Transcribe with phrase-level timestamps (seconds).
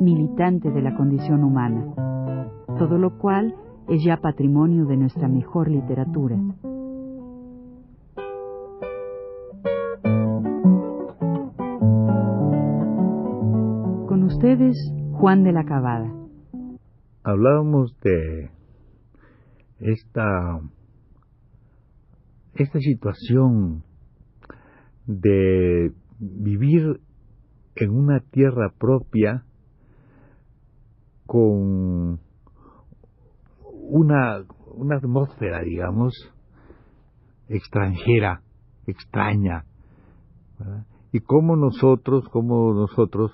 [0.00, 1.94] militante de la condición humana,
[2.78, 3.54] todo lo cual
[3.88, 6.36] es ya patrimonio de nuestra mejor literatura.
[14.08, 14.76] Con ustedes,
[15.12, 16.12] Juan de la Cabada.
[17.22, 18.50] Hablábamos de
[19.78, 20.60] esta,
[22.54, 23.82] esta situación
[25.06, 27.00] de vivir
[27.76, 29.44] en una tierra propia
[31.26, 32.20] con
[33.88, 36.14] una, una atmósfera, digamos,
[37.48, 38.42] extranjera,
[38.86, 39.64] extraña.
[41.12, 43.32] Y como nosotros, como nosotros,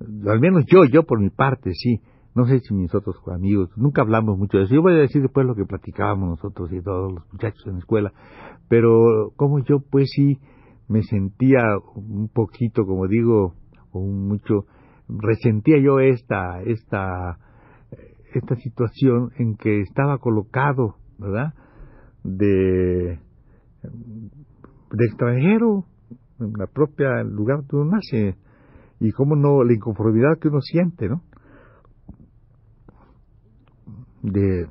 [0.00, 2.00] al menos yo, yo por mi parte, sí,
[2.34, 4.74] no sé si mis otros amigos, nunca hablamos mucho de eso.
[4.74, 7.78] Yo voy a decir después lo que platicábamos nosotros y todos los muchachos en la
[7.78, 8.12] escuela,
[8.68, 10.38] pero como yo, pues sí,
[10.88, 11.62] me sentía
[11.94, 13.54] un poquito, como digo,
[13.92, 14.66] o mucho,
[15.08, 17.38] resentía yo esta, esta,
[18.34, 21.54] esta situación en que estaba colocado, ¿verdad?
[22.22, 23.18] De,
[23.82, 25.84] de extranjero,
[26.40, 28.36] en la propia lugar donde uno nace,
[29.00, 31.22] y cómo no, la inconformidad que uno siente, ¿no?
[34.22, 34.68] De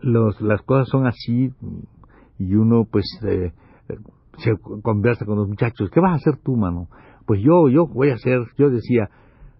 [0.00, 1.52] los, las cosas son así,
[2.38, 3.52] y uno pues eh,
[4.38, 6.88] se conversa con los muchachos, ¿qué vas a hacer tú, mano?
[7.30, 9.08] Pues yo, yo voy a ser, yo decía,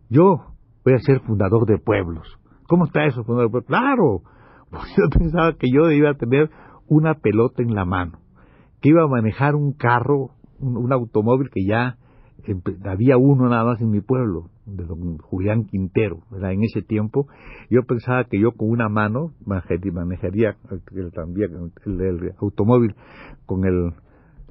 [0.09, 0.39] yo
[0.85, 2.27] voy a ser fundador de pueblos.
[2.67, 3.69] ¿Cómo está eso, fundador de pueblos?
[3.69, 4.23] Claro,
[4.71, 6.51] pues yo pensaba que yo iba a tener
[6.89, 8.19] una pelota en la mano,
[8.81, 11.97] que iba a manejar un carro, un, automóvil que ya
[12.87, 17.29] había uno nada más en mi pueblo, de don Julián Quintero, en ese tiempo,
[17.71, 20.57] yo pensaba que yo con una mano manejaría,
[21.15, 22.97] también el automóvil
[23.47, 23.93] con el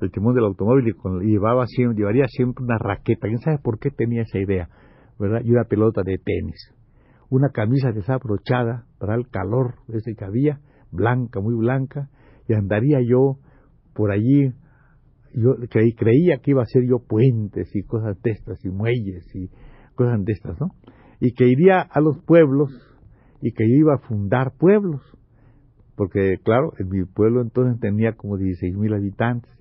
[0.01, 3.27] el timón del automóvil y, llevaba siempre, llevaría siempre una raqueta.
[3.27, 4.69] ¿Quién sabe por qué tenía esa idea?
[5.19, 5.41] ¿Verdad?
[5.43, 6.73] Y una pelota de tenis.
[7.29, 10.59] Una camisa desabrochada para el calor ese que había,
[10.91, 12.09] blanca, muy blanca,
[12.47, 13.38] y andaría yo
[13.93, 14.53] por allí.
[15.33, 19.49] Yo creía que iba a ser yo puentes y cosas de estas, y muelles y
[19.93, 20.69] cosas de estas, ¿no?
[21.19, 22.71] Y que iría a los pueblos
[23.41, 25.01] y que iba a fundar pueblos.
[25.95, 29.58] Porque, claro, en mi pueblo entonces tenía como 16 mil habitantes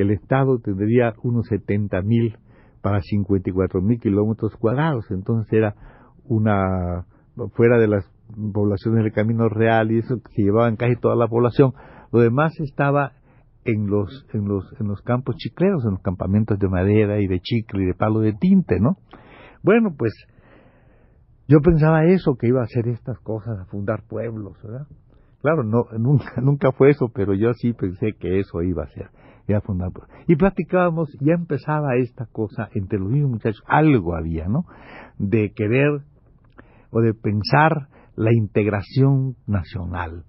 [0.00, 2.36] el Estado tendría unos 70 mil
[2.82, 5.74] para 54 mil kilómetros cuadrados, entonces era
[6.24, 7.06] una,
[7.54, 8.08] fuera de las
[8.52, 11.72] poblaciones del Camino Real y eso que llevaban casi toda la población,
[12.12, 13.12] lo demás estaba
[13.64, 17.40] en los, en los, en los campos chicleros, en los campamentos de madera y de
[17.40, 18.98] chicle y de palo de tinte, ¿no?
[19.62, 20.12] Bueno, pues
[21.48, 24.86] yo pensaba eso, que iba a hacer estas cosas, a fundar pueblos, ¿verdad?
[25.42, 29.10] Claro, no, nunca, nunca fue eso, pero yo sí pensé que eso iba a ser.
[30.26, 34.64] Y platicábamos, ya empezaba esta cosa entre los mismos muchachos, algo había, ¿no?
[35.18, 36.02] De querer
[36.90, 40.24] o de pensar la integración nacional.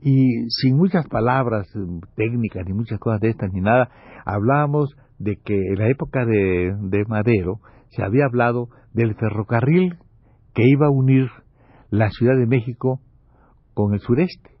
[0.00, 1.78] Y sin muchas palabras eh,
[2.16, 3.90] técnicas ni muchas cosas de estas ni nada,
[4.24, 7.60] hablábamos de que en la época de, de Madero
[7.90, 9.98] se había hablado del ferrocarril
[10.54, 11.28] que iba a unir
[11.90, 13.00] la Ciudad de México
[13.74, 14.53] con el sureste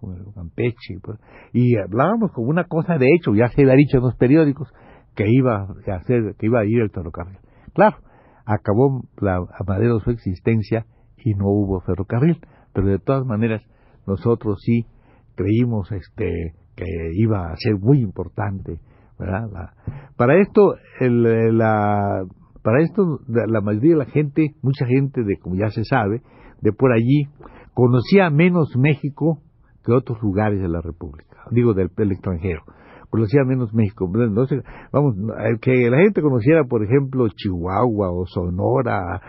[0.00, 0.98] con el Campeche.
[1.02, 1.18] Pues.
[1.52, 4.68] Y hablábamos como una cosa de hecho, ya se había dicho en los periódicos
[5.14, 7.38] que iba a hacer, que iba a ir el ferrocarril.
[7.72, 7.96] Claro,
[8.44, 10.86] acabó la, a Madero su existencia
[11.16, 12.40] y no hubo ferrocarril,
[12.72, 13.62] pero de todas maneras
[14.06, 14.86] nosotros sí
[15.34, 18.80] creímos este que iba a ser muy importante,
[19.18, 19.70] ¿verdad?
[20.16, 22.24] para esto el, la
[22.62, 26.22] para esto la mayoría de la gente, mucha gente de como ya se sabe,
[26.62, 27.28] de por allí
[27.74, 29.40] conocía menos México
[29.84, 32.62] que otros lugares de la República, digo del, extranjero.
[33.10, 34.10] Conocía menos México.
[34.12, 35.14] Entonces, vamos,
[35.60, 39.20] que la gente conociera, por ejemplo, Chihuahua o Sonora,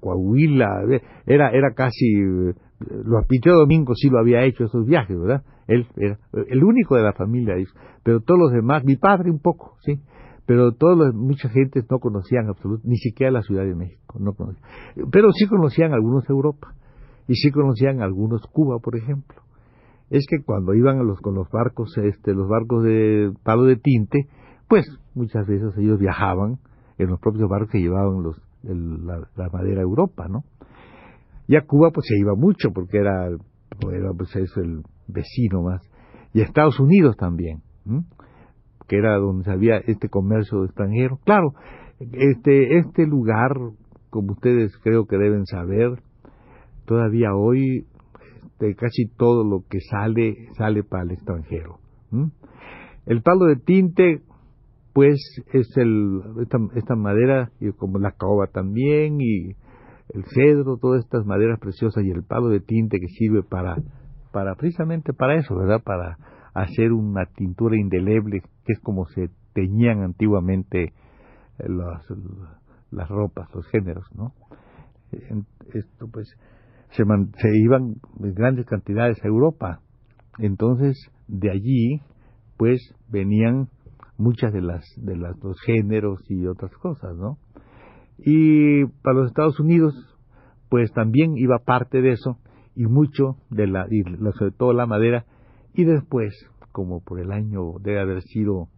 [0.00, 0.84] Coahuila,
[1.26, 5.42] era, era casi, lo Piteo Domingo sí lo había hecho esos viajes, ¿verdad?
[5.66, 6.18] Él era
[6.48, 7.54] el único de la familia,
[8.02, 10.00] pero todos los demás, mi padre un poco, sí,
[10.46, 14.64] pero todos mucha gente no conocían absolutamente, ni siquiera la Ciudad de México, no conocían.
[15.10, 16.74] pero sí conocían algunos Europa
[17.28, 19.41] y sí conocían algunos Cuba, por ejemplo
[20.12, 24.28] es que cuando iban los, con los barcos, este, los barcos de palo de tinte,
[24.68, 26.58] pues muchas veces ellos viajaban
[26.98, 30.44] en los propios barcos que llevaban los, la, madera a Europa, ¿no?
[31.48, 35.80] Y a Cuba pues se iba mucho porque era, era pues es el vecino más.
[36.34, 37.62] Y a Estados Unidos también,
[38.88, 41.20] que era donde había este comercio extranjero.
[41.24, 41.54] Claro,
[42.00, 43.54] este, este lugar,
[44.10, 46.02] como ustedes creo que deben saber,
[46.84, 47.86] todavía hoy
[48.62, 51.78] este, casi todo lo que sale sale para el extranjero.
[53.06, 54.22] El palo de tinte,
[54.92, 55.18] pues
[55.52, 59.56] es el, esta, esta madera, y como la caoba también, y
[60.14, 63.76] el cedro, todas estas maderas preciosas y el palo de tinte que sirve para,
[64.30, 65.82] para precisamente para eso, ¿verdad?
[65.82, 66.18] Para
[66.54, 70.92] hacer una tintura indeleble, que es como se teñían antiguamente
[71.58, 72.04] las,
[72.90, 74.34] las ropas, los géneros, ¿no?
[75.74, 76.28] Esto pues
[76.92, 77.04] se,
[77.38, 79.80] se iban en grandes cantidades a Europa.
[80.38, 80.96] Entonces,
[81.28, 82.00] de allí,
[82.56, 83.68] pues venían
[84.16, 87.38] muchas de las de las, los géneros y otras cosas, ¿no?
[88.18, 89.94] Y para los Estados Unidos,
[90.68, 92.38] pues también iba parte de eso
[92.74, 94.02] y mucho de la, y
[94.38, 95.24] sobre todo la madera.
[95.74, 96.32] Y después,
[96.70, 98.68] como por el año debe haber sido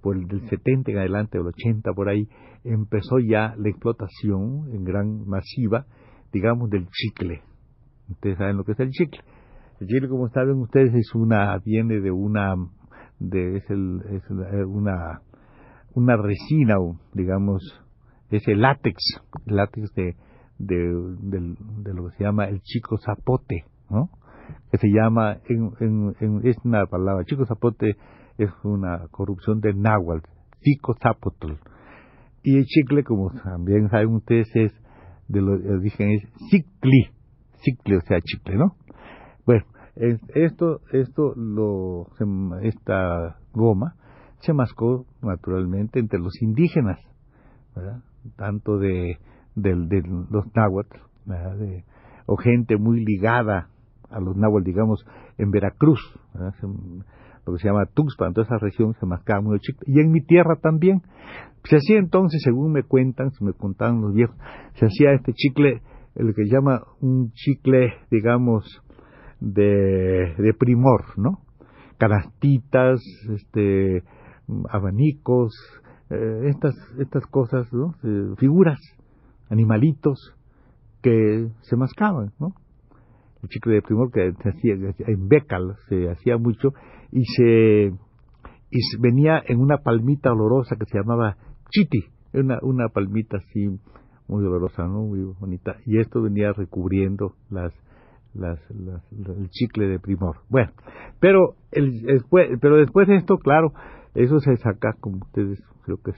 [0.00, 2.28] por el del 70 en adelante, el 80 por ahí,
[2.64, 5.86] empezó ya la explotación en gran masiva,
[6.32, 7.42] digamos, del chicle.
[8.08, 9.20] Ustedes saben lo que es el chicle.
[9.80, 12.54] El chicle, como saben ustedes, es una viene de una
[13.18, 15.20] de es, el, es una
[15.94, 16.76] una resina,
[17.12, 17.62] digamos,
[18.30, 18.96] es el látex,
[19.46, 20.16] el látex de,
[20.58, 24.08] de, lo que se llama el chico zapote, ¿no?
[24.70, 27.96] que se llama, en, en, es una palabra, chico zapote
[28.38, 30.28] es una corrupción de náhuatl,
[30.60, 31.52] chico zapotl.
[32.42, 34.72] Y el chicle, como también saben ustedes, es
[35.28, 37.10] de lo origen es cicli,
[37.62, 38.76] cicli, o sea, chicle, ¿no?
[39.46, 39.64] Bueno,
[39.94, 41.34] esto, esto
[42.62, 43.94] esta goma
[44.40, 46.98] se mascó naturalmente entre los indígenas,
[47.74, 48.02] ¿verdad?
[48.36, 49.18] tanto de,
[49.54, 50.96] de, los náhuatl,
[52.26, 53.68] o gente muy ligada
[54.10, 55.04] a los náhuatl, digamos,
[55.38, 56.00] en Veracruz,
[57.46, 60.20] lo que se llama Tuxpan, toda esa región se mascaba muy chicle, y en mi
[60.20, 61.02] tierra también.
[61.64, 64.36] Se hacía entonces, según me cuentan, se me contaban los viejos,
[64.74, 65.80] se hacía este chicle,
[66.16, 68.64] el que llama un chicle, digamos,
[69.40, 71.40] de, de primor, ¿no?
[71.98, 73.00] Canastitas,
[73.30, 74.02] este,
[74.70, 75.52] abanicos,
[76.10, 77.94] eh, estas, estas cosas, ¿no?
[78.02, 78.78] Eh, figuras,
[79.48, 80.34] animalitos
[81.02, 82.54] que se mascaban, ¿no?
[83.42, 86.74] El chicle de primor que se hacía en Becal se hacía mucho
[87.12, 87.92] y se,
[88.70, 91.36] y venía en una palmita olorosa que se llamaba
[91.70, 93.68] chiti, una, una palmita así
[94.28, 95.02] muy olorosa, ¿no?
[95.02, 95.76] Muy bonita.
[95.84, 97.72] Y esto venía recubriendo las,
[98.34, 100.36] las, el chicle de primor.
[100.48, 100.72] Bueno,
[101.20, 103.72] pero, el, después, pero después de esto, claro,
[104.14, 106.12] eso se saca, como ustedes creo que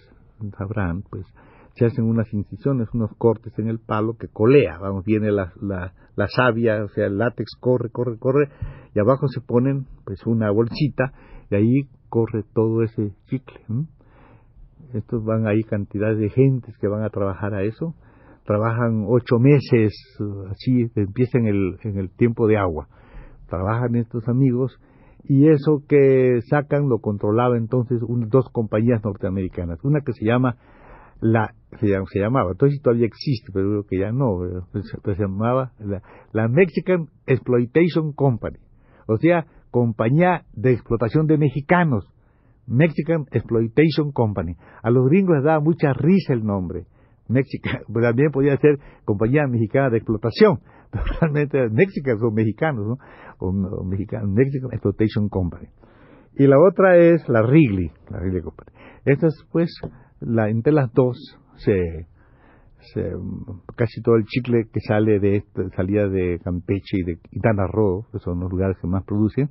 [0.57, 1.27] sabrán, pues
[1.75, 5.93] se hacen unas incisiones, unos cortes en el palo que colea, vamos, viene la, la,
[6.15, 8.49] la savia, o sea, el látex corre, corre, corre,
[8.95, 11.13] y abajo se ponen pues una bolsita
[11.51, 13.61] y ahí corre todo ese chicle.
[14.93, 17.95] Estos van ahí cantidades de gentes que van a trabajar a eso,
[18.45, 19.93] trabajan ocho meses,
[20.51, 22.87] así empiezan el, en el tiempo de agua,
[23.49, 24.79] trabajan estos amigos
[25.25, 30.57] y eso que sacan lo controlaba entonces dos compañías norteamericanas, una que se llama
[31.25, 34.41] la se, se llamaba, entonces todavía existe, pero creo que ya no,
[34.73, 35.73] pues, pues se llamaba
[36.33, 38.59] la, Mexican Exploitation Company,
[39.09, 42.07] o sea, compañía de explotación de mexicanos,
[42.67, 44.55] Mexican Exploitation Company.
[44.83, 46.85] A los gringos les daba mucha risa el nombre,
[47.29, 50.61] Mexican, también podía ser compañía mexicana de explotación,
[51.21, 52.97] realmente mexicanos son mexicanos, ¿no?
[53.39, 53.51] O,
[53.85, 55.69] mexicanos, Mexican Exploitation Company.
[56.37, 58.71] Y la otra es la Wrigley, la Wrigley Company.
[59.07, 59.71] Estas, pues,
[60.21, 61.17] la, entre las dos
[61.57, 62.07] se,
[63.77, 68.07] casi todo el chicle que sale de esta, salía de Campeche y de Quintana Roo,
[68.13, 69.49] que son los lugares que más producen,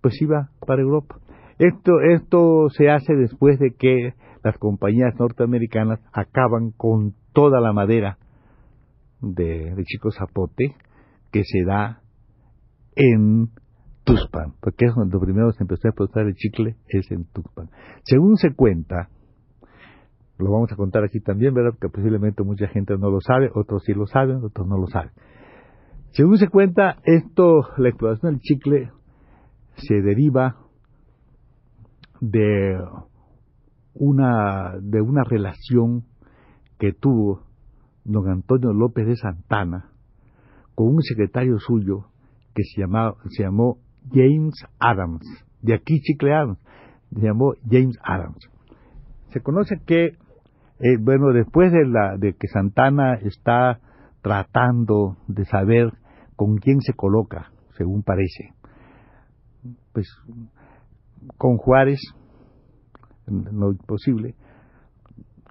[0.00, 1.18] pues iba para Europa.
[1.58, 4.14] Esto, esto se hace después de que
[4.44, 8.18] las compañías norteamericanas acaban con toda la madera
[9.20, 10.76] de, Chico Zapote
[11.32, 12.00] que se da
[12.94, 13.48] en
[14.04, 17.68] Tuxpan, porque es cuando primero se empezó a explotar el chicle, es en Tuxpan.
[18.04, 19.10] Según se cuenta,
[20.38, 21.72] lo vamos a contar aquí también, ¿verdad?
[21.72, 25.10] Porque posiblemente mucha gente no lo sabe, otros sí lo saben, otros no lo saben.
[26.10, 28.90] Según se cuenta, esto, la explotación del chicle
[29.76, 30.56] se deriva
[32.20, 32.78] de
[33.94, 36.04] una, de una relación
[36.78, 37.42] que tuvo
[38.04, 39.90] don Antonio López de Santana
[40.74, 42.06] con un secretario suyo
[42.54, 43.78] que se, llamaba, se llamó
[44.12, 45.26] James Adams,
[45.60, 46.58] de aquí Chicle Adams,
[47.12, 48.48] se llamó James Adams.
[49.30, 50.16] Se conoce que,
[50.80, 53.80] eh, bueno, después de, la, de que Santana está
[54.22, 55.92] tratando de saber
[56.36, 58.54] con quién se coloca, según parece.
[59.92, 60.08] Pues
[61.36, 62.00] con Juárez,
[63.26, 64.34] no imposible,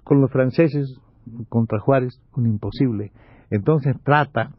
[0.04, 0.98] con los franceses
[1.50, 3.12] contra Juárez, un imposible.
[3.50, 4.54] Entonces trata,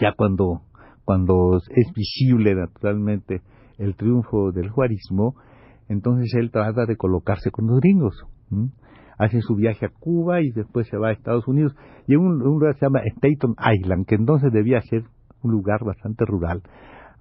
[0.00, 0.62] ya cuando,
[1.04, 3.42] cuando es visible naturalmente
[3.76, 5.34] el triunfo del juarismo,
[5.88, 8.24] entonces él trata de colocarse con los gringos.
[9.18, 11.74] Hace su viaje a Cuba y después se va a Estados Unidos.
[12.06, 15.04] Y en un, lugar que se llama Staten Island, que entonces debía ser
[15.42, 16.62] un lugar bastante rural.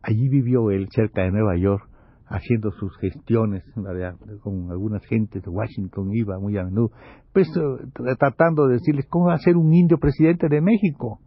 [0.02, 1.84] Allí vivió él, cerca de Nueva York,
[2.30, 3.64] haciendo sus gestiones
[4.44, 6.92] con algunas gentes de Washington, iba muy a menudo,
[7.34, 11.20] pues eh, tratando de decirles cómo va a ser un indio presidente de México,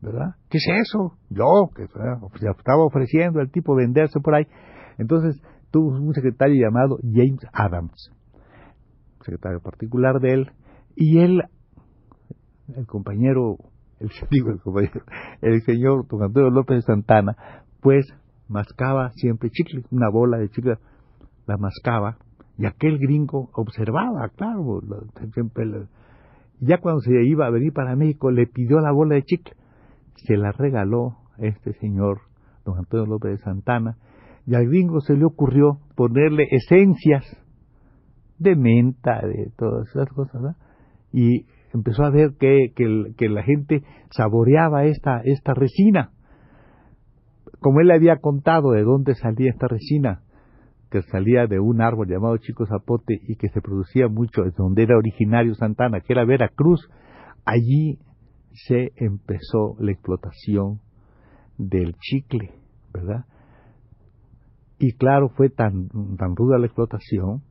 [0.00, 0.36] ¿verdad?
[0.48, 1.14] ¿Qué es eso?
[1.28, 4.46] Yo, que estaba ofreciendo el tipo venderse por ahí.
[4.96, 8.10] Entonces tuvo un secretario llamado James Adams,
[9.20, 10.50] secretario particular de él,
[10.96, 11.42] y él,
[12.76, 13.56] el compañero,
[14.00, 14.10] el,
[15.62, 17.36] señor don Antonio López Santana,
[17.80, 18.06] pues
[18.48, 20.78] mascaba siempre chicle, una bola de chicle,
[21.46, 22.18] la mascaba,
[22.56, 24.80] y aquel gringo observaba, claro,
[25.32, 25.64] siempre,
[26.60, 29.54] ya cuando se iba a venir para México le pidió la bola de chicle,
[30.14, 32.20] se la regaló este señor,
[32.64, 33.96] don Antonio López de Santana,
[34.46, 37.24] y al gringo se le ocurrió ponerle esencias
[38.38, 40.56] de menta, de todas esas cosas,
[41.12, 46.12] y empezó a ver que, que, la gente saboreaba esta, esta resina
[47.60, 50.22] como él le había contado de dónde salía esta resina,
[50.90, 54.84] que salía de un árbol llamado Chico Zapote y que se producía mucho, de donde
[54.84, 56.88] era originario Santana, que era Veracruz,
[57.44, 57.98] allí
[58.52, 60.80] se empezó la explotación
[61.58, 62.52] del chicle,
[62.92, 63.26] ¿verdad?
[64.78, 67.42] Y claro, fue tan, tan ruda la explotación,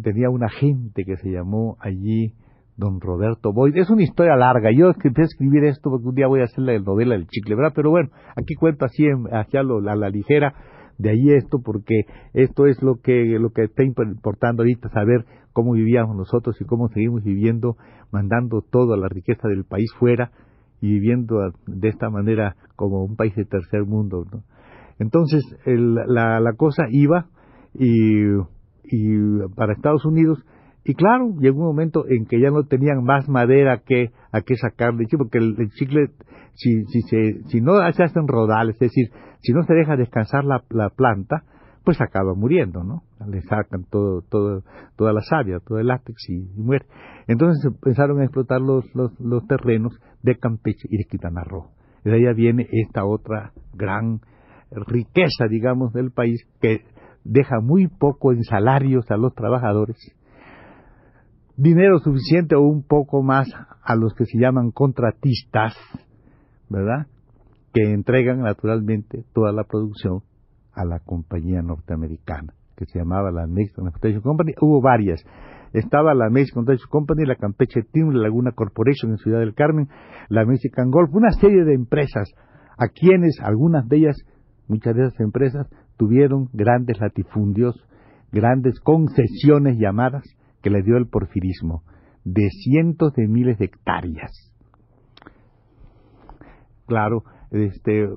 [0.00, 2.34] tenía una gente que se llamó allí
[2.76, 3.76] don Roberto Boyd.
[3.76, 4.70] Es una historia larga.
[4.72, 7.54] Yo empecé a escribir esto porque un día voy a hacer la novela del chicle,
[7.54, 7.72] ¿verdad?
[7.74, 10.54] Pero bueno, aquí cuento así, hacia lo, a la ligera,
[10.98, 15.72] de ahí esto, porque esto es lo que, lo que está importando ahorita, saber cómo
[15.72, 17.76] vivíamos nosotros y cómo seguimos viviendo,
[18.10, 20.30] mandando toda la riqueza del país fuera
[20.80, 24.24] y viviendo de esta manera como un país de tercer mundo.
[24.30, 24.42] ¿no?
[24.98, 27.26] Entonces, la, la cosa iba
[27.74, 28.24] y,
[28.84, 29.16] y
[29.54, 30.44] para Estados Unidos
[30.84, 34.56] y claro, llegó un momento en que ya no tenían más madera que, a que
[34.56, 36.08] sacarle, porque el, chicle,
[36.54, 39.10] si, si, se, si no se hacen rodales, es decir,
[39.40, 41.44] si no se deja descansar la, la planta,
[41.84, 43.02] pues acaba muriendo, ¿no?
[43.26, 44.62] Le sacan todo, todo,
[44.96, 46.86] toda la savia, todo el látex y, muere.
[47.28, 51.70] Entonces empezaron a explotar los, los, los, terrenos de Campeche y de Quintana Roo.
[52.04, 54.20] Y de ahí viene esta otra gran
[54.70, 56.82] riqueza, digamos, del país que
[57.24, 59.96] deja muy poco en salarios a los trabajadores
[61.56, 63.48] dinero suficiente o un poco más
[63.82, 65.74] a los que se llaman contratistas,
[66.68, 67.06] ¿verdad?
[67.72, 70.22] Que entregan naturalmente toda la producción
[70.72, 74.52] a la compañía norteamericana, que se llamaba la Mexican Transportation Company.
[74.60, 75.24] Hubo varias.
[75.72, 79.88] Estaba la Mexican Transportation Company, la Campeche Team, la Laguna Corporation en Ciudad del Carmen,
[80.28, 82.28] la Mexican Golf, una serie de empresas
[82.78, 84.16] a quienes algunas de ellas,
[84.68, 85.68] muchas de esas empresas,
[86.02, 87.76] tuvieron grandes latifundios,
[88.32, 90.24] grandes concesiones llamadas,
[90.60, 91.84] que le dio el porfirismo,
[92.24, 94.52] de cientos de miles de hectáreas.
[96.86, 98.08] Claro, este,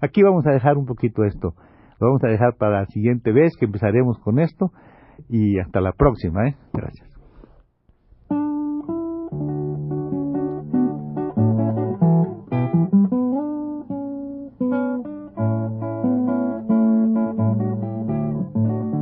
[0.00, 1.52] aquí vamos a dejar un poquito esto.
[2.00, 4.72] Lo vamos a dejar para la siguiente vez que empezaremos con esto
[5.28, 6.48] y hasta la próxima.
[6.48, 6.56] ¿eh?
[6.72, 7.09] Gracias.